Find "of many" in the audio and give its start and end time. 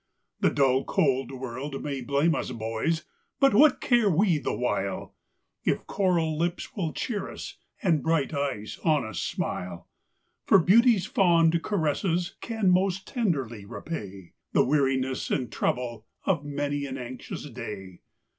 16.25-16.87